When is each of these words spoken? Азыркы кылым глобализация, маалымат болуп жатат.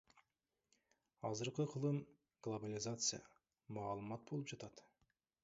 Азыркы 1.29 1.65
кылым 1.73 1.99
глобализация, 2.47 3.21
маалымат 3.77 4.27
болуп 4.31 4.51
жатат. 4.55 4.85